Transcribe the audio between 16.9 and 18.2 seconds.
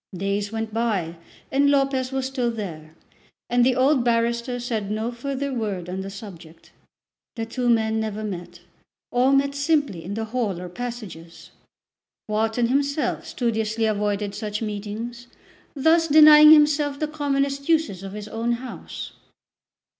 the commonest uses of